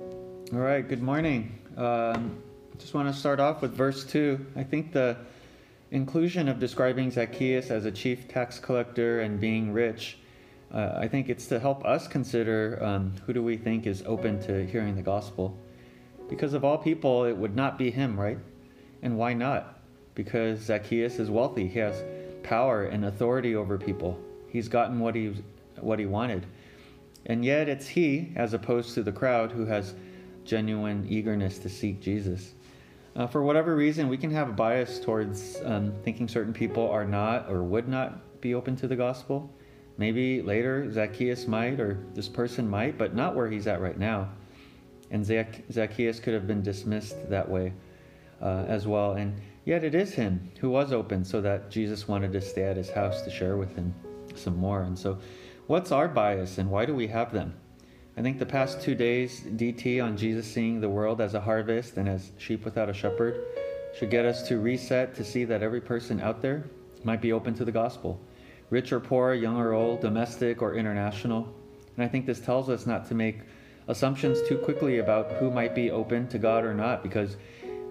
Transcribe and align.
All 0.00 0.60
right, 0.60 0.88
good 0.88 1.02
morning. 1.02 1.58
Um, 1.76 2.40
just 2.78 2.94
want 2.94 3.12
to 3.12 3.18
start 3.18 3.40
off 3.40 3.62
with 3.62 3.72
verse 3.72 4.04
2. 4.04 4.46
I 4.54 4.62
think 4.62 4.92
the 4.92 5.16
inclusion 5.90 6.48
of 6.48 6.60
describing 6.60 7.10
Zacchaeus 7.10 7.72
as 7.72 7.84
a 7.84 7.90
chief 7.90 8.28
tax 8.28 8.60
collector 8.60 9.22
and 9.22 9.40
being 9.40 9.72
rich, 9.72 10.18
uh, 10.72 10.92
I 10.94 11.08
think 11.08 11.28
it's 11.28 11.46
to 11.46 11.58
help 11.58 11.84
us 11.84 12.06
consider 12.06 12.78
um, 12.80 13.12
who 13.26 13.32
do 13.32 13.42
we 13.42 13.56
think 13.56 13.88
is 13.88 14.04
open 14.06 14.40
to 14.42 14.64
hearing 14.66 14.94
the 14.94 15.02
gospel. 15.02 15.58
Because 16.28 16.54
of 16.54 16.64
all 16.64 16.78
people, 16.78 17.24
it 17.24 17.36
would 17.36 17.56
not 17.56 17.76
be 17.76 17.90
him, 17.90 18.18
right? 18.18 18.38
And 19.02 19.18
why 19.18 19.34
not? 19.34 19.80
Because 20.14 20.60
Zacchaeus 20.60 21.18
is 21.18 21.28
wealthy. 21.28 21.66
He 21.66 21.80
has 21.80 22.04
power 22.44 22.84
and 22.84 23.04
authority 23.04 23.56
over 23.56 23.76
people. 23.76 24.16
He's 24.48 24.68
gotten 24.68 25.00
what 25.00 25.16
he 25.16 25.42
what 25.80 25.98
he 25.98 26.06
wanted. 26.06 26.46
And 27.28 27.44
yet 27.44 27.68
it's 27.68 27.86
he, 27.86 28.32
as 28.36 28.54
opposed 28.54 28.94
to 28.94 29.02
the 29.02 29.12
crowd, 29.12 29.52
who 29.52 29.66
has 29.66 29.94
genuine 30.44 31.06
eagerness 31.08 31.58
to 31.58 31.68
seek 31.68 32.00
Jesus. 32.00 32.54
Uh, 33.14 33.26
for 33.26 33.42
whatever 33.42 33.76
reason, 33.76 34.08
we 34.08 34.16
can 34.16 34.30
have 34.30 34.48
a 34.48 34.52
bias 34.52 34.98
towards 34.98 35.58
um, 35.64 35.92
thinking 36.04 36.26
certain 36.26 36.52
people 36.52 36.88
are 36.88 37.04
not 37.04 37.50
or 37.50 37.62
would 37.62 37.88
not 37.88 38.40
be 38.40 38.54
open 38.54 38.76
to 38.76 38.88
the 38.88 38.96
gospel. 38.96 39.52
Maybe 39.98 40.40
later 40.40 40.90
Zacchaeus 40.92 41.46
might, 41.46 41.80
or 41.80 41.98
this 42.14 42.28
person 42.28 42.68
might, 42.68 42.96
but 42.96 43.14
not 43.14 43.34
where 43.34 43.50
he's 43.50 43.66
at 43.66 43.80
right 43.80 43.98
now. 43.98 44.28
And 45.10 45.26
Zac- 45.26 45.64
Zacchaeus 45.72 46.20
could 46.20 46.34
have 46.34 46.46
been 46.46 46.62
dismissed 46.62 47.28
that 47.28 47.48
way 47.48 47.72
uh, 48.40 48.64
as 48.68 48.86
well. 48.86 49.12
And 49.12 49.40
yet 49.64 49.82
it 49.82 49.94
is 49.94 50.12
him 50.12 50.50
who 50.60 50.70
was 50.70 50.92
open, 50.92 51.24
so 51.24 51.40
that 51.40 51.70
Jesus 51.70 52.06
wanted 52.06 52.32
to 52.32 52.40
stay 52.40 52.62
at 52.62 52.76
his 52.76 52.90
house 52.90 53.22
to 53.22 53.30
share 53.30 53.56
with 53.56 53.74
him 53.74 53.92
some 54.36 54.56
more. 54.56 54.82
And 54.82 54.96
so, 54.96 55.18
what's 55.68 55.92
our 55.92 56.08
bias 56.08 56.56
and 56.56 56.70
why 56.70 56.86
do 56.86 56.94
we 56.94 57.06
have 57.08 57.30
them? 57.30 57.54
I 58.16 58.22
think 58.22 58.38
the 58.38 58.46
past 58.46 58.80
two 58.80 58.94
days, 58.94 59.42
DT 59.42 60.02
on 60.02 60.16
Jesus 60.16 60.50
seeing 60.50 60.80
the 60.80 60.88
world 60.88 61.20
as 61.20 61.34
a 61.34 61.42
harvest 61.42 61.98
and 61.98 62.08
as 62.08 62.32
sheep 62.38 62.64
without 62.64 62.88
a 62.88 62.94
shepherd, 62.94 63.44
should 63.94 64.08
get 64.10 64.24
us 64.24 64.48
to 64.48 64.58
reset 64.58 65.14
to 65.14 65.22
see 65.22 65.44
that 65.44 65.62
every 65.62 65.82
person 65.82 66.22
out 66.22 66.40
there 66.40 66.64
might 67.04 67.20
be 67.20 67.34
open 67.34 67.52
to 67.52 67.66
the 67.66 67.70
gospel, 67.70 68.18
rich 68.70 68.92
or 68.92 68.98
poor, 68.98 69.34
young 69.34 69.58
or 69.58 69.74
old, 69.74 70.00
domestic 70.00 70.62
or 70.62 70.74
international. 70.74 71.54
And 71.96 72.04
I 72.04 72.08
think 72.08 72.24
this 72.24 72.40
tells 72.40 72.70
us 72.70 72.86
not 72.86 73.06
to 73.08 73.14
make 73.14 73.40
assumptions 73.88 74.38
too 74.48 74.56
quickly 74.56 75.00
about 75.00 75.32
who 75.32 75.50
might 75.50 75.74
be 75.74 75.90
open 75.90 76.28
to 76.28 76.38
God 76.38 76.64
or 76.64 76.72
not, 76.72 77.02
because 77.02 77.36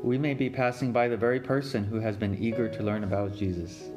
we 0.02 0.18
may 0.18 0.34
be 0.34 0.50
passing 0.50 0.92
by 0.92 1.08
the 1.08 1.18
very 1.18 1.40
person 1.40 1.84
who 1.84 2.00
has 2.00 2.18
been 2.18 2.42
eager 2.42 2.68
to 2.70 2.82
learn 2.82 3.04
about 3.04 3.36
Jesus. 3.36 3.92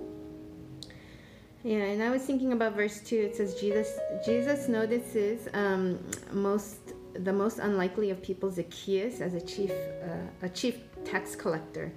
Yeah, 1.62 1.84
and 1.84 2.02
I 2.02 2.08
was 2.08 2.22
thinking 2.22 2.52
about 2.52 2.74
verse 2.74 3.00
two. 3.00 3.18
It 3.18 3.36
says 3.36 3.54
Jesus 3.60 3.98
Jesus 4.24 4.66
notices 4.66 5.46
um, 5.52 5.98
most 6.32 6.78
the 7.12 7.32
most 7.32 7.58
unlikely 7.58 8.10
of 8.10 8.22
people, 8.22 8.50
Zacchaeus, 8.50 9.20
as 9.20 9.34
a 9.34 9.40
chief 9.40 9.70
uh, 9.70 10.46
a 10.46 10.48
chief 10.48 10.78
tax 11.04 11.36
collector. 11.36 11.92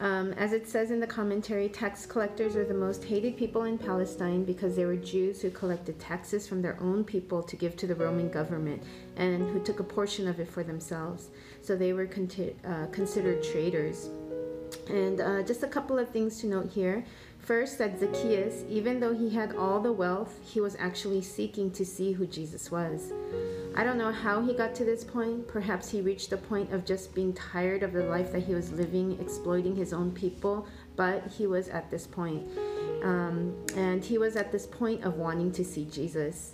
Um, 0.00 0.32
as 0.34 0.54
it 0.54 0.66
says 0.66 0.90
in 0.90 1.00
the 1.00 1.06
commentary, 1.06 1.68
tax 1.68 2.06
collectors 2.06 2.56
are 2.56 2.64
the 2.64 2.74
most 2.74 3.04
hated 3.04 3.36
people 3.36 3.64
in 3.64 3.76
Palestine 3.76 4.44
because 4.44 4.74
they 4.74 4.86
were 4.86 4.96
Jews 4.96 5.42
who 5.42 5.50
collected 5.50 5.98
taxes 5.98 6.48
from 6.48 6.62
their 6.62 6.78
own 6.80 7.04
people 7.04 7.42
to 7.42 7.54
give 7.54 7.76
to 7.76 7.86
the 7.86 7.94
Roman 7.94 8.30
government 8.30 8.82
and 9.16 9.50
who 9.50 9.60
took 9.60 9.78
a 9.78 9.84
portion 9.84 10.26
of 10.26 10.40
it 10.40 10.48
for 10.48 10.62
themselves. 10.62 11.28
So 11.60 11.76
they 11.76 11.92
were 11.92 12.08
uh, 12.08 12.86
considered 12.86 13.44
traitors. 13.44 14.08
And 14.88 15.20
uh, 15.20 15.42
just 15.42 15.62
a 15.64 15.68
couple 15.68 15.98
of 15.98 16.08
things 16.08 16.40
to 16.40 16.46
note 16.46 16.70
here. 16.70 17.04
First, 17.42 17.78
that 17.78 17.98
Zacchaeus, 17.98 18.64
even 18.68 19.00
though 19.00 19.14
he 19.14 19.30
had 19.30 19.56
all 19.56 19.80
the 19.80 19.92
wealth, 19.92 20.38
he 20.44 20.60
was 20.60 20.76
actually 20.78 21.22
seeking 21.22 21.70
to 21.72 21.84
see 21.84 22.12
who 22.12 22.26
Jesus 22.26 22.70
was. 22.70 23.12
I 23.74 23.82
don't 23.82 23.98
know 23.98 24.12
how 24.12 24.42
he 24.42 24.52
got 24.52 24.74
to 24.76 24.84
this 24.84 25.04
point. 25.04 25.48
Perhaps 25.48 25.90
he 25.90 26.00
reached 26.00 26.30
the 26.30 26.36
point 26.36 26.72
of 26.72 26.84
just 26.84 27.14
being 27.14 27.32
tired 27.32 27.82
of 27.82 27.92
the 27.92 28.04
life 28.04 28.30
that 28.32 28.40
he 28.40 28.54
was 28.54 28.70
living, 28.72 29.18
exploiting 29.20 29.74
his 29.74 29.92
own 29.92 30.12
people, 30.12 30.66
but 30.96 31.26
he 31.26 31.46
was 31.46 31.68
at 31.68 31.90
this 31.90 32.06
point. 32.06 32.46
Um, 33.02 33.56
and 33.76 34.04
he 34.04 34.18
was 34.18 34.36
at 34.36 34.52
this 34.52 34.66
point 34.66 35.02
of 35.04 35.16
wanting 35.16 35.50
to 35.52 35.64
see 35.64 35.86
Jesus. 35.86 36.52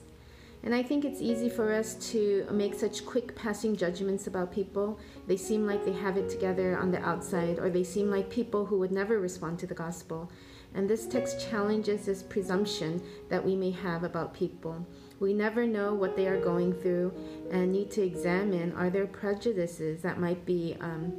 And 0.62 0.74
I 0.74 0.82
think 0.82 1.04
it's 1.04 1.20
easy 1.20 1.48
for 1.48 1.72
us 1.72 1.94
to 2.10 2.46
make 2.50 2.74
such 2.74 3.04
quick 3.04 3.36
passing 3.36 3.76
judgments 3.76 4.26
about 4.26 4.52
people. 4.52 4.98
They 5.26 5.36
seem 5.36 5.66
like 5.66 5.84
they 5.84 5.92
have 5.92 6.16
it 6.16 6.28
together 6.28 6.76
on 6.76 6.90
the 6.90 7.00
outside, 7.00 7.58
or 7.58 7.70
they 7.70 7.84
seem 7.84 8.10
like 8.10 8.30
people 8.30 8.66
who 8.66 8.78
would 8.78 8.92
never 8.92 9.20
respond 9.20 9.58
to 9.60 9.66
the 9.66 9.74
gospel. 9.74 10.30
And 10.76 10.88
this 10.88 11.06
text 11.06 11.40
challenges 11.50 12.04
this 12.04 12.22
presumption 12.22 13.02
that 13.30 13.44
we 13.44 13.56
may 13.56 13.70
have 13.70 14.04
about 14.04 14.34
people. 14.34 14.86
We 15.18 15.32
never 15.32 15.66
know 15.66 15.94
what 15.94 16.16
they 16.16 16.26
are 16.26 16.38
going 16.38 16.74
through 16.74 17.14
and 17.50 17.72
need 17.72 17.90
to 17.92 18.02
examine 18.02 18.74
are 18.74 18.90
there 18.90 19.06
prejudices 19.06 20.02
that 20.02 20.20
might 20.20 20.44
be 20.44 20.76
um, 20.80 21.14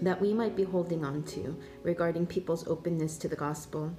that 0.00 0.20
we 0.20 0.32
might 0.32 0.54
be 0.54 0.62
holding 0.62 1.04
on 1.04 1.24
to 1.24 1.56
regarding 1.82 2.26
people's 2.26 2.66
openness 2.68 3.16
to 3.18 3.28
the 3.28 3.36
gospel. 3.36 3.92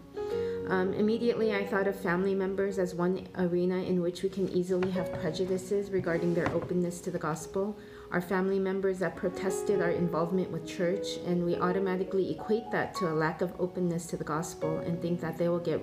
Um, 0.68 0.94
immediately, 0.94 1.53
I 1.53 1.66
thought 1.66 1.88
of 1.88 2.00
family 2.00 2.34
members 2.34 2.80
as 2.80 2.96
one 2.96 3.28
arena 3.38 3.78
in 3.78 4.02
which 4.02 4.24
we 4.24 4.30
can 4.30 4.50
easily 4.50 4.90
have 4.92 5.14
prejudices 5.14 5.92
regarding 5.92 6.34
their 6.34 6.52
openness 6.53 7.02
to 7.02 7.12
the 7.12 7.20
gospel 7.20 7.78
our 8.12 8.22
family 8.22 8.59
members 8.59 9.00
that 9.00 9.16
protested 9.16 9.81
our 9.81 9.90
involvement 9.90 10.52
with 10.52 10.66
church, 10.66 11.18
and 11.25 11.44
we 11.44 11.56
automatically 11.56 12.31
equate 12.31 12.70
that 12.72 12.96
to 12.96 13.08
a 13.08 13.14
lack 13.14 13.42
of 13.42 13.54
openness 13.59 14.06
to 14.08 14.18
the 14.18 14.24
gospel 14.24 14.78
and 14.80 15.02
think 15.02 15.20
that 15.20 15.38
they 15.38 15.50
will 15.50 15.59
get 15.59 15.81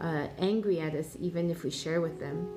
uh, 0.00 0.28
angry 0.38 0.80
at 0.80 0.94
us 0.94 1.16
even 1.18 1.50
if 1.50 1.64
we 1.64 1.70
share 1.70 2.00
with 2.00 2.20
them. 2.20 2.54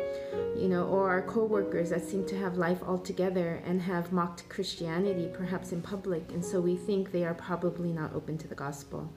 You 0.55 0.67
know, 0.67 0.85
or 0.87 1.09
our 1.09 1.21
coworkers 1.21 1.89
that 1.91 2.03
seem 2.03 2.25
to 2.27 2.37
have 2.37 2.57
life 2.57 2.83
altogether 2.83 3.61
and 3.65 3.81
have 3.81 4.11
mocked 4.11 4.47
Christianity, 4.49 5.29
perhaps 5.33 5.71
in 5.71 5.81
public, 5.81 6.31
and 6.31 6.43
so 6.43 6.59
we 6.59 6.75
think 6.75 7.11
they 7.11 7.25
are 7.25 7.33
probably 7.33 7.91
not 7.91 8.13
open 8.13 8.37
to 8.39 8.47
the 8.47 8.55
gospel. 8.55 9.11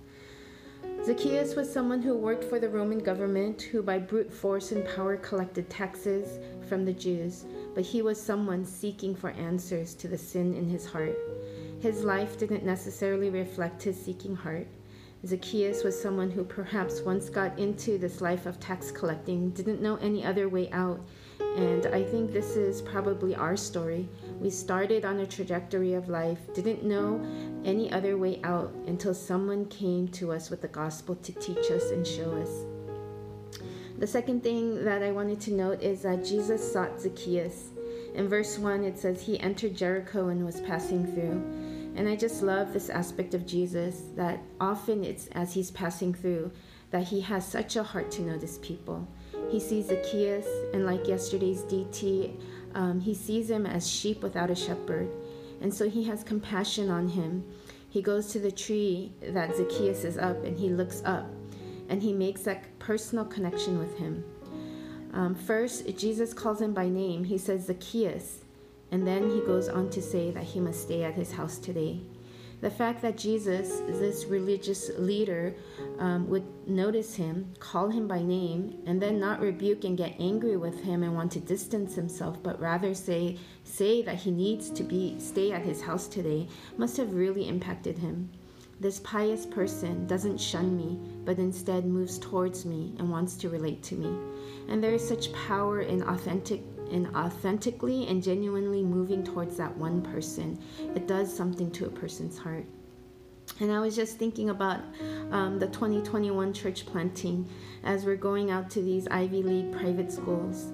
Zacchaeus 1.05 1.55
was 1.57 1.73
someone 1.73 2.03
who 2.03 2.15
worked 2.15 2.45
for 2.45 2.61
the 2.61 2.69
Roman 2.69 2.99
government, 2.99 3.63
who 3.63 3.83
by 3.83 3.99
brute 3.99 4.33
force 4.33 4.73
and 4.73 4.87
power 4.95 5.17
collected 5.17 5.71
taxes 5.71 6.39
from 6.69 6.85
the 6.85 6.93
Jews 6.93 7.47
but 7.75 7.85
he 7.85 8.03
was 8.03 8.21
someone 8.21 8.65
seeking 8.65 9.15
for 9.15 9.31
answers 9.31 9.95
to 9.95 10.09
the 10.09 10.19
sin 10.19 10.55
in 10.55 10.69
his 10.69 10.87
heart. 10.87 11.17
His 11.81 12.05
life 12.05 12.39
didn't 12.39 12.65
necessarily 12.65 13.31
reflect 13.31 13.83
his 13.83 14.01
seeking 14.01 14.35
heart. 14.35 14.67
Zacchaeus 15.27 15.85
was 15.85 16.01
someone 16.01 16.31
who 16.31 16.45
perhaps 16.45 17.03
once 17.03 17.29
got 17.29 17.59
into 17.59 17.99
this 17.99 18.21
life 18.21 18.47
of 18.47 18.59
tax 18.59 18.91
collecting, 18.91 19.51
didn't 19.51 19.83
know 19.83 19.97
any 19.97 20.25
other 20.25 20.49
way 20.49 20.71
out. 20.73 21.01
And 21.57 21.87
I 21.87 22.03
think 22.03 22.33
this 22.33 22.57
is 22.57 22.81
probably 22.81 23.35
our 23.35 23.57
story. 23.57 24.09
We 24.41 24.49
started 24.49 25.05
on 25.05 25.21
a 25.21 25.27
trajectory 25.27 25.93
of 25.93 26.09
life, 26.09 26.39
didn't 26.55 26.83
know 26.83 27.21
any 27.63 27.93
other 27.93 28.17
way 28.17 28.41
out 28.43 28.73
until 28.87 29.13
someone 29.13 29.67
came 29.67 30.09
to 30.09 30.33
us 30.33 30.49
with 30.49 30.63
the 30.63 30.69
gospel 30.69 31.15
to 31.17 31.33
teach 31.33 31.71
us 31.71 31.91
and 31.91 32.07
show 32.07 32.33
us. 32.33 32.51
The 33.99 34.07
second 34.07 34.43
thing 34.43 34.83
that 34.83 35.03
I 35.03 35.13
wanted 35.13 35.43
to 35.43 35.53
note 35.53 35.83
is 35.83 36.01
that 36.03 36.25
Jesus 36.25 36.73
sought 36.73 36.99
Zacchaeus. 36.99 37.69
In 38.15 38.29
verse 38.29 38.59
1, 38.59 38.83
it 38.83 38.99
says, 38.99 39.21
He 39.21 39.39
entered 39.41 39.77
Jericho 39.77 40.29
and 40.29 40.43
was 40.43 40.63
passing 40.63 41.07
through. 41.13 41.43
And 41.97 42.09
I 42.09 42.17
just 42.17 42.43
love 42.43 42.73
this 42.73 42.89
aspect 42.89 43.35
of 43.35 43.47
Jesus 43.47 44.05
that 44.17 44.41
often 44.59 45.05
it's 45.05 45.27
as 45.33 45.53
he's 45.53 45.71
passing 45.71 46.15
through 46.15 46.51
that 46.91 47.05
he 47.05 47.21
has 47.21 47.47
such 47.47 47.77
a 47.77 47.83
heart 47.83 48.11
to 48.13 48.23
notice 48.23 48.59
people. 48.63 49.07
He 49.51 49.61
sees 49.61 49.87
Zacchaeus, 49.87 50.47
and 50.73 50.87
like 50.87 51.07
yesterday's 51.07 51.63
DT, 51.63 52.33
um, 52.75 53.01
he 53.01 53.15
sees 53.15 53.51
him 53.51 53.67
as 53.67 53.89
sheep 53.89 54.23
without 54.23 54.51
a 54.51 54.55
shepherd. 54.55 55.11
And 55.61 55.73
so 55.73 55.89
he 55.89 56.05
has 56.05 56.25
compassion 56.25 56.91
on 56.91 57.09
him. 57.09 57.45
He 57.89 58.03
goes 58.03 58.29
to 58.29 58.39
the 58.39 58.53
tree 58.53 59.13
that 59.21 59.57
Zacchaeus 59.57 60.05
is 60.05 60.17
up 60.17 60.45
and 60.45 60.57
he 60.57 60.69
looks 60.69 61.03
up 61.05 61.27
and 61.89 62.03
he 62.03 62.13
makes 62.13 62.43
that 62.43 62.79
personal 62.79 63.25
connection 63.25 63.79
with 63.79 63.99
him. 63.99 64.25
Um, 65.13 65.35
first, 65.35 65.97
Jesus 65.99 66.33
calls 66.33 66.61
him 66.61 66.73
by 66.73 66.89
name. 66.89 67.25
He 67.25 67.37
says 67.37 67.67
Zacchaeus, 67.67 68.45
and 68.93 69.05
then 69.05 69.29
he 69.29 69.41
goes 69.41 69.69
on 69.69 69.91
to 69.91 70.01
say 70.01 70.31
that 70.31 70.45
he 70.45 70.61
must 70.61 70.83
stay 70.83 71.03
at 71.03 71.15
his 71.15 71.33
house 71.33 71.59
today. 71.59 72.01
The 72.61 72.71
fact 72.71 73.01
that 73.03 73.17
Jesus, 73.17 73.81
this 73.89 74.27
religious 74.27 74.91
leader, 74.99 75.55
um, 75.99 76.29
would 76.29 76.45
notice 76.69 77.15
him, 77.15 77.53
call 77.59 77.89
him 77.89 78.07
by 78.07 78.23
name, 78.23 78.83
and 78.85 79.01
then 79.01 79.19
not 79.19 79.41
rebuke 79.41 79.85
and 79.85 79.97
get 79.97 80.17
angry 80.21 80.59
with 80.59 80.83
him 80.83 81.03
and 81.03 81.15
want 81.15 81.33
to 81.33 81.41
distance 81.41 81.95
himself, 81.95 82.43
but 82.43 82.61
rather 82.61 82.93
say 82.93 83.39
say 83.65 84.03
that 84.03 84.17
he 84.17 84.31
needs 84.31 84.69
to 84.71 84.83
be 84.83 85.19
stay 85.19 85.53
at 85.53 85.63
his 85.63 85.81
house 85.81 86.07
today, 86.07 86.49
must 86.77 86.99
have 86.99 87.15
really 87.15 87.49
impacted 87.49 87.97
him. 87.97 88.29
This 88.79 89.01
pious 89.01 89.45
person 89.45 90.07
doesn't 90.07 90.41
shun 90.41 90.77
me, 90.77 90.99
but 91.25 91.39
instead 91.39 91.85
moves 91.85 92.19
towards 92.19 92.65
me 92.65 92.95
and 92.99 93.11
wants 93.11 93.37
to 93.37 93.51
relate 93.51 93.83
to 93.85 93.95
me. 93.95 94.09
And 94.69 94.83
there 94.83 94.95
is 94.95 95.07
such 95.07 95.33
power 95.33 95.83
in 95.83 96.03
authentic 96.03 96.63
in 96.91 97.15
authentically 97.15 98.07
and 98.09 98.23
genuinely 98.23 98.83
moving 98.83 99.23
towards 99.23 99.57
that 99.57 99.77
one 99.77 100.03
person. 100.03 100.59
It 100.95 101.07
does 101.07 101.35
something 101.35 101.71
to 101.73 101.87
a 101.87 101.91
person's 101.91 102.39
heart. 102.39 102.67
And 103.59 103.73
I 103.73 103.81
was 103.81 103.97
just 103.97 104.19
thinking 104.19 104.51
about 104.51 104.81
um, 105.31 105.59
the 105.59 105.67
2021 105.67 106.53
church 106.53 106.87
planting 106.87 107.49
as 107.85 108.05
we're 108.05 108.17
going 108.17 108.51
out 108.51 108.71
to 108.71 108.83
these 108.83 109.09
Ivy 109.09 109.43
League 109.43 109.73
private 109.73 110.13
schools. 110.13 110.73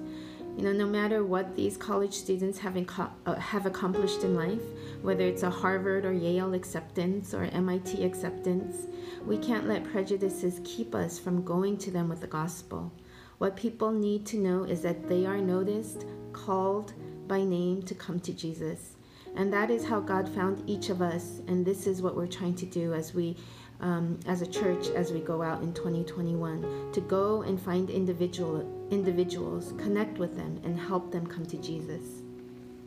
You 0.57 0.63
know, 0.63 0.73
no 0.73 0.87
matter 0.87 1.23
what 1.23 1.55
these 1.55 1.77
college 1.77 2.13
students 2.13 2.57
have, 2.59 2.73
inco- 2.73 3.11
uh, 3.25 3.35
have 3.35 3.65
accomplished 3.65 4.23
in 4.23 4.35
life, 4.35 4.61
whether 5.03 5.23
it's 5.23 5.43
a 5.43 5.49
Harvard 5.49 6.03
or 6.03 6.13
Yale 6.13 6.53
acceptance 6.55 7.33
or 7.33 7.43
MIT 7.43 8.03
acceptance, 8.03 8.87
we 9.25 9.37
can't 9.37 9.67
let 9.67 9.83
prejudices 9.83 10.59
keep 10.63 10.95
us 10.95 11.19
from 11.19 11.43
going 11.43 11.77
to 11.77 11.91
them 11.91 12.09
with 12.09 12.21
the 12.21 12.27
gospel. 12.27 12.91
What 13.37 13.55
people 13.55 13.91
need 13.91 14.25
to 14.27 14.37
know 14.37 14.63
is 14.63 14.81
that 14.81 15.07
they 15.07 15.25
are 15.25 15.37
noticed, 15.37 16.05
called 16.33 16.93
by 17.27 17.43
name 17.43 17.83
to 17.83 17.93
come 17.93 18.19
to 18.21 18.33
Jesus. 18.33 18.95
And 19.35 19.53
that 19.53 19.69
is 19.69 19.85
how 19.85 19.99
God 19.99 20.27
found 20.27 20.67
each 20.67 20.89
of 20.89 21.01
us. 21.03 21.41
And 21.47 21.63
this 21.63 21.85
is 21.85 22.01
what 22.01 22.15
we're 22.15 22.25
trying 22.25 22.55
to 22.55 22.65
do 22.65 22.93
as 22.93 23.13
we, 23.13 23.37
um, 23.79 24.19
as 24.25 24.41
a 24.41 24.47
church, 24.47 24.87
as 24.89 25.11
we 25.11 25.19
go 25.19 25.43
out 25.43 25.61
in 25.61 25.71
2021, 25.73 26.91
to 26.91 27.01
go 27.01 27.43
and 27.43 27.61
find 27.61 27.91
individual 27.91 28.65
individuals, 28.89 29.73
connect 29.77 30.17
with 30.17 30.35
them, 30.35 30.59
and 30.63 30.79
help 30.79 31.11
them 31.11 31.27
come 31.27 31.45
to 31.45 31.57
Jesus. 31.57 32.21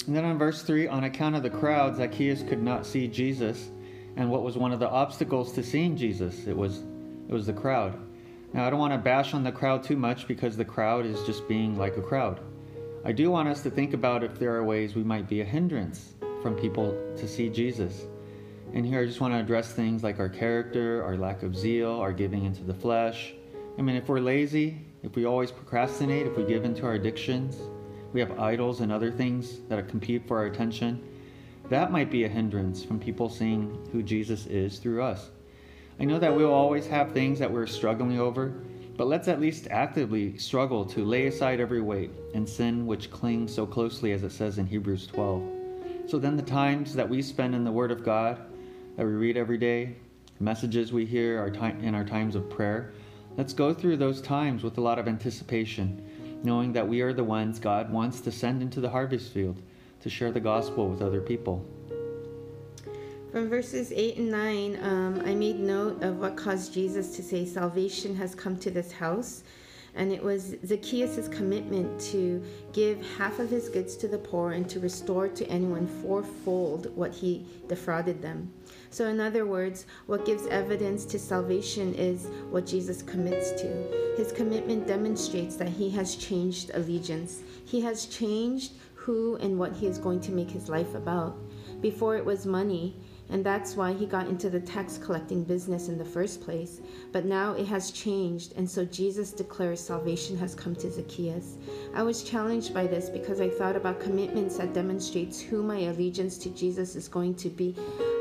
And 0.07 0.17
then 0.17 0.25
on 0.25 0.39
verse 0.39 0.63
3, 0.63 0.89
on 0.89 1.05
account 1.05 1.37
of 1.37 1.43
the 1.45 1.51
crowd, 1.51 1.97
Zacchaeus 1.97 2.43
could 2.43 2.63
not 2.63 2.87
see 2.87 3.07
Jesus. 3.07 3.71
And 4.17 4.31
what 4.31 4.43
was 4.43 4.57
one 4.57 4.73
of 4.73 4.81
the 4.81 4.89
obstacles 4.89 5.53
to 5.53 5.63
seeing 5.63 5.97
Jesus? 5.97 6.47
It 6.49 6.57
was 6.57 6.83
it 7.29 7.33
was 7.33 7.47
the 7.47 7.53
crowd. 7.53 7.97
Now 8.53 8.67
I 8.67 8.71
don't 8.71 8.81
want 8.81 8.93
to 8.93 8.99
bash 8.99 9.33
on 9.33 9.45
the 9.45 9.53
crowd 9.53 9.85
too 9.85 9.97
much 9.97 10.27
because 10.27 10.57
the 10.57 10.65
crowd 10.65 11.07
is 11.07 11.23
just 11.23 11.47
being 11.47 11.79
like 11.79 11.97
a 11.97 12.03
crowd. 12.03 12.41
I 13.05 13.13
do 13.13 13.31
want 13.31 13.49
us 13.49 13.63
to 13.63 13.71
think 13.71 13.95
about 13.95 14.25
if 14.25 14.39
there 14.39 14.55
are 14.57 14.65
ways 14.65 14.97
we 14.97 15.05
might 15.05 15.29
be 15.29 15.41
a 15.41 15.45
hindrance 15.45 16.15
from 16.43 16.57
people 16.57 16.93
to 17.17 17.29
see 17.29 17.49
Jesus. 17.49 18.07
And 18.75 18.85
here 18.85 19.01
I 19.01 19.07
just 19.07 19.21
want 19.21 19.35
to 19.35 19.39
address 19.39 19.73
things 19.73 20.03
like 20.03 20.19
our 20.19 20.29
character, 20.29 21.03
our 21.05 21.17
lack 21.17 21.43
of 21.43 21.57
zeal, 21.57 21.93
our 21.93 22.13
giving 22.13 22.45
into 22.45 22.65
the 22.65 22.75
flesh. 22.75 23.35
I 23.79 23.83
mean, 23.83 23.95
if 23.95 24.09
we're 24.09 24.21
lazy, 24.21 24.85
if 25.03 25.15
we 25.15 25.27
always 25.27 25.53
procrastinate, 25.53 26.27
if 26.27 26.37
we 26.37 26.45
give 26.45 26.65
into 26.65 26.85
our 26.85 26.95
addictions, 26.95 27.57
we 28.13 28.21
have 28.21 28.39
idols 28.39 28.81
and 28.81 28.91
other 28.91 29.13
things 29.13 29.61
that 29.69 29.89
compete 29.89 30.27
for 30.27 30.39
our 30.39 30.47
attention, 30.47 31.03
that 31.69 31.93
might 31.93 32.11
be 32.11 32.25
a 32.25 32.29
hindrance 32.29 32.83
from 32.83 32.99
people 32.99 33.29
seeing 33.29 33.89
who 33.93 34.03
Jesus 34.03 34.47
is 34.47 34.79
through 34.81 35.03
us. 35.03 35.31
I 36.01 36.05
know 36.05 36.19
that 36.19 36.35
we'll 36.35 36.51
always 36.51 36.87
have 36.87 37.13
things 37.13 37.39
that 37.41 37.53
we're 37.53 37.67
struggling 37.67 38.19
over, 38.19 38.55
but 38.97 39.07
let's 39.07 39.29
at 39.29 39.39
least 39.39 39.69
actively 39.71 40.39
struggle 40.39 40.87
to 40.87 41.05
lay 41.05 41.27
aside 41.27 41.61
every 41.61 41.83
weight 41.83 42.11
and 42.33 42.49
sin 42.49 42.87
which 42.87 43.11
clings 43.11 43.55
so 43.55 43.67
closely, 43.67 44.13
as 44.13 44.23
it 44.23 44.33
says 44.33 44.57
in 44.57 44.67
Hebrews 44.67 45.07
12. 45.09 45.43
So 46.07 46.19
then, 46.19 46.39
the 46.39 46.43
times 46.43 46.95
that 46.95 47.07
we 47.07 47.21
spend 47.21 47.55
in 47.55 47.65
the 47.65 47.71
Word 47.71 47.91
of 47.91 48.03
God, 48.03 48.39
that 48.97 49.05
we 49.05 49.13
read 49.13 49.37
every 49.37 49.59
day, 49.59 49.97
messages 50.39 50.91
we 50.91 51.05
hear 51.05 51.39
our 51.39 51.51
time, 51.51 51.85
in 51.85 51.95
our 51.95 52.05
times 52.05 52.35
of 52.35 52.49
prayer, 52.49 52.95
let's 53.37 53.53
go 53.53 53.75
through 53.75 53.99
those 53.99 54.23
times 54.23 54.63
with 54.63 54.79
a 54.79 54.81
lot 54.81 54.99
of 54.99 55.07
anticipation, 55.07 56.41
knowing 56.43 56.73
that 56.73 56.89
we 56.89 57.03
are 57.03 57.13
the 57.13 57.23
ones 57.23 57.59
God 57.59 57.93
wants 57.93 58.23
to 58.23 58.33
send 58.33 58.63
into 58.63 58.81
the 58.81 58.89
harvest 58.89 59.33
field 59.33 59.61
to 60.01 60.09
share 60.09 60.33
the 60.33 60.41
gospel 60.41 60.89
with 60.89 61.03
other 61.03 61.21
people. 61.21 61.63
From 63.33 63.49
verses 63.49 63.93
8 63.95 64.17
and 64.17 64.31
9, 64.33 64.79
um, 64.83 65.23
I 65.25 65.37
made 65.37 65.61
note 65.61 66.03
of 66.03 66.19
what 66.19 66.37
caused 66.37 66.75
Jesus 66.75 67.15
to 67.15 67.23
say, 67.23 67.45
Salvation 67.45 68.17
has 68.17 68.35
come 68.35 68.59
to 68.59 68.73
this 68.73 68.91
house. 68.91 69.45
And 69.95 70.11
it 70.11 70.21
was 70.21 70.57
Zacchaeus' 70.67 71.29
commitment 71.29 72.01
to 72.13 72.43
give 72.73 73.05
half 73.19 73.39
of 73.39 73.49
his 73.49 73.69
goods 73.69 73.97
to 73.99 74.09
the 74.09 74.19
poor 74.19 74.53
and 74.53 74.69
to 74.69 74.81
restore 74.81 75.29
to 75.29 75.47
anyone 75.47 75.87
fourfold 75.87 76.95
what 76.97 77.13
he 77.13 77.47
defrauded 77.69 78.21
them. 78.21 78.53
So, 78.91 79.07
in 79.07 79.21
other 79.21 79.47
words, 79.47 79.87
what 80.07 80.27
gives 80.27 80.47
evidence 80.49 81.05
to 81.07 81.19
salvation 81.19 81.95
is 81.95 82.27
what 82.51 82.67
Jesus 82.67 83.01
commits 83.01 83.53
to. 83.63 84.15
His 84.17 84.33
commitment 84.33 84.89
demonstrates 84.89 85.55
that 85.57 85.69
he 85.69 85.89
has 85.91 86.17
changed 86.17 86.73
allegiance, 86.75 87.43
he 87.65 87.81
has 87.81 88.07
changed 88.07 88.73
who 88.95 89.37
and 89.37 89.59
what 89.59 89.73
he 89.73 89.87
is 89.87 89.99
going 89.99 90.21
to 90.21 90.33
make 90.33 90.51
his 90.51 90.69
life 90.69 90.95
about. 90.95 91.37
Before 91.81 92.17
it 92.17 92.25
was 92.25 92.45
money, 92.45 92.97
and 93.31 93.45
that's 93.45 93.77
why 93.77 93.93
he 93.93 94.07
got 94.07 94.27
into 94.27 94.51
the 94.51 94.61
tax 94.61 94.99
collecting 94.99 95.45
business 95.45 95.89
in 95.89 95.97
the 95.97 96.05
first 96.05 96.41
place. 96.41 96.81
But 97.13 97.25
now 97.25 97.53
it 97.53 97.67
has 97.67 97.91
changed, 97.91 98.55
and 98.57 98.69
so 98.69 98.85
Jesus 98.85 99.33
declares 99.33 99.81
salvation 99.81 100.37
has 100.39 100.55
come 100.55 100.75
to 100.77 100.91
Zacchaeus. 100.91 101.57
I 101.95 102.03
was 102.03 102.23
challenged 102.23 102.75
by 102.75 102.87
this 102.87 103.09
because 103.09 103.41
I 103.41 103.49
thought 103.49 103.77
about 103.77 104.01
commitments 104.01 104.57
that 104.59 104.75
demonstrates 104.75 105.41
who 105.41 105.63
my 105.63 105.79
allegiance 105.79 106.39
to 106.39 106.51
Jesus 106.51 106.97
is 106.97 107.09
going 107.09 107.35
to 107.37 107.49
be. 107.49 107.77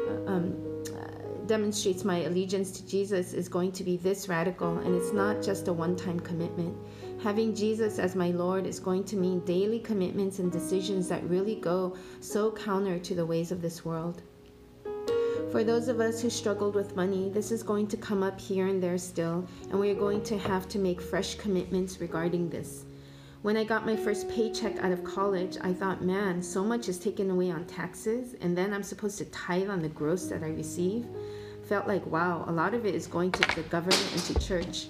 Uh, 0.07 0.31
um, 0.31 0.55
uh, 0.95 1.19
demonstrates 1.47 2.05
my 2.05 2.19
allegiance 2.25 2.69
to 2.69 2.87
Jesus 2.87 3.33
is 3.33 3.49
going 3.49 3.71
to 3.71 3.83
be 3.83 3.97
this 3.97 4.29
radical, 4.29 4.77
and 4.77 4.93
it's 4.93 5.11
not 5.11 5.41
just 5.41 5.67
a 5.67 5.73
one 5.73 5.95
time 5.95 6.19
commitment. 6.19 6.77
Having 7.23 7.55
Jesus 7.55 7.97
as 7.97 8.15
my 8.15 8.29
Lord 8.29 8.67
is 8.67 8.79
going 8.79 9.03
to 9.05 9.15
mean 9.15 9.39
daily 9.41 9.79
commitments 9.79 10.37
and 10.37 10.51
decisions 10.51 11.09
that 11.09 11.27
really 11.27 11.55
go 11.55 11.97
so 12.19 12.51
counter 12.51 12.99
to 12.99 13.15
the 13.15 13.25
ways 13.25 13.51
of 13.51 13.63
this 13.63 13.83
world. 13.83 14.21
For 15.51 15.63
those 15.63 15.87
of 15.87 15.99
us 15.99 16.21
who 16.21 16.29
struggled 16.29 16.75
with 16.75 16.95
money, 16.95 17.29
this 17.29 17.51
is 17.51 17.63
going 17.63 17.87
to 17.87 17.97
come 17.97 18.21
up 18.21 18.39
here 18.39 18.67
and 18.67 18.83
there 18.83 18.99
still, 18.99 19.47
and 19.71 19.79
we 19.79 19.89
are 19.89 19.95
going 19.95 20.21
to 20.25 20.37
have 20.37 20.69
to 20.69 20.77
make 20.77 21.01
fresh 21.01 21.35
commitments 21.35 21.99
regarding 21.99 22.49
this. 22.49 22.85
When 23.41 23.57
I 23.57 23.63
got 23.63 23.83
my 23.83 23.95
first 23.95 24.29
paycheck 24.29 24.77
out 24.77 24.91
of 24.91 25.03
college, 25.03 25.57
I 25.59 25.73
thought, 25.73 26.03
man, 26.03 26.43
so 26.43 26.63
much 26.63 26.87
is 26.87 26.99
taken 26.99 27.31
away 27.31 27.49
on 27.49 27.65
taxes, 27.65 28.35
and 28.41 28.55
then 28.55 28.71
I'm 28.71 28.83
supposed 28.83 29.17
to 29.17 29.25
tithe 29.25 29.71
on 29.71 29.81
the 29.81 29.89
gross 29.89 30.27
that 30.27 30.43
I 30.43 30.49
receive. 30.49 31.07
Felt 31.67 31.87
like, 31.87 32.05
wow, 32.05 32.45
a 32.47 32.51
lot 32.51 32.75
of 32.75 32.85
it 32.85 32.93
is 32.93 33.07
going 33.07 33.31
to 33.31 33.55
the 33.55 33.63
government 33.69 34.07
and 34.13 34.21
to 34.25 34.39
church. 34.39 34.85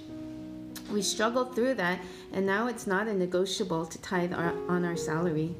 We 0.91 1.01
struggled 1.01 1.55
through 1.55 1.75
that, 1.75 2.01
and 2.33 2.45
now 2.45 2.67
it's 2.67 2.85
not 2.85 3.07
a 3.07 3.13
negotiable 3.13 3.85
to 3.85 4.01
tithe 4.01 4.33
on 4.33 4.83
our 4.83 4.97
salary. 4.97 5.55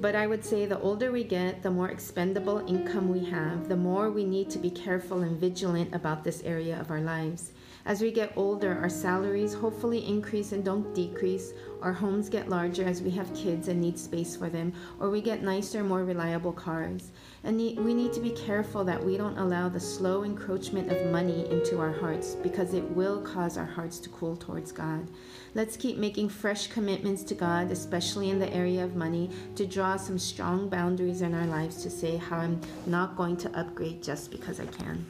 But 0.00 0.14
I 0.14 0.28
would 0.28 0.44
say 0.44 0.64
the 0.64 0.78
older 0.78 1.10
we 1.10 1.24
get, 1.24 1.62
the 1.64 1.72
more 1.72 1.88
expendable 1.88 2.58
income 2.68 3.08
we 3.08 3.24
have, 3.30 3.68
the 3.68 3.76
more 3.76 4.10
we 4.10 4.24
need 4.24 4.48
to 4.50 4.58
be 4.58 4.70
careful 4.70 5.22
and 5.22 5.40
vigilant 5.40 5.92
about 5.92 6.22
this 6.22 6.40
area 6.42 6.78
of 6.80 6.90
our 6.92 7.00
lives. 7.00 7.50
As 7.88 8.02
we 8.02 8.12
get 8.12 8.34
older, 8.36 8.78
our 8.82 8.90
salaries 8.90 9.54
hopefully 9.54 10.06
increase 10.06 10.52
and 10.52 10.62
don't 10.62 10.94
decrease. 10.94 11.54
Our 11.80 11.94
homes 11.94 12.28
get 12.28 12.50
larger 12.50 12.84
as 12.84 13.00
we 13.00 13.08
have 13.12 13.34
kids 13.34 13.68
and 13.68 13.80
need 13.80 13.98
space 13.98 14.36
for 14.36 14.50
them, 14.50 14.74
or 15.00 15.08
we 15.08 15.22
get 15.22 15.42
nicer, 15.42 15.82
more 15.82 16.04
reliable 16.04 16.52
cars. 16.52 17.12
And 17.44 17.56
we 17.56 17.94
need 17.94 18.12
to 18.12 18.20
be 18.20 18.32
careful 18.32 18.84
that 18.84 19.02
we 19.02 19.16
don't 19.16 19.38
allow 19.38 19.70
the 19.70 19.80
slow 19.80 20.24
encroachment 20.24 20.92
of 20.92 21.10
money 21.10 21.50
into 21.50 21.78
our 21.78 21.92
hearts 21.92 22.34
because 22.34 22.74
it 22.74 22.84
will 22.90 23.22
cause 23.22 23.56
our 23.56 23.64
hearts 23.64 23.98
to 24.00 24.10
cool 24.10 24.36
towards 24.36 24.70
God. 24.70 25.08
Let's 25.54 25.78
keep 25.78 25.96
making 25.96 26.28
fresh 26.28 26.66
commitments 26.66 27.22
to 27.22 27.34
God, 27.34 27.70
especially 27.70 28.28
in 28.28 28.38
the 28.38 28.52
area 28.52 28.84
of 28.84 28.96
money, 28.96 29.30
to 29.56 29.66
draw 29.66 29.96
some 29.96 30.18
strong 30.18 30.68
boundaries 30.68 31.22
in 31.22 31.32
our 31.32 31.46
lives 31.46 31.82
to 31.84 31.88
say 31.88 32.18
how 32.18 32.36
I'm 32.36 32.60
not 32.84 33.16
going 33.16 33.38
to 33.38 33.58
upgrade 33.58 34.02
just 34.02 34.30
because 34.30 34.60
I 34.60 34.66
can. 34.66 35.06